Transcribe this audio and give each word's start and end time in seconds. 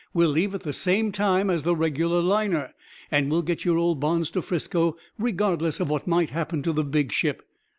We'll 0.15 0.29
leave 0.31 0.55
at 0.55 0.63
the 0.63 0.73
same 0.73 1.11
time 1.11 1.51
as 1.51 1.61
the 1.61 1.75
regular 1.75 2.23
liner, 2.23 2.73
and 3.11 3.29
we'll 3.29 3.43
get 3.43 3.65
your 3.65 3.77
old 3.77 3.99
bonds 3.99 4.31
to 4.31 4.41
Frisco, 4.41 4.97
regardless 5.19 5.79
of 5.79 5.91
what 5.91 6.07
might 6.07 6.31
happen 6.31 6.63
to 6.63 6.73
the 6.73 6.83
big 6.83 7.11
ship. 7.11 7.47